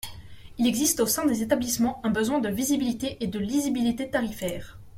[0.57, 4.79] Il existe au sein des établissements un besoin de visibilité et de lisibilité tarifaires.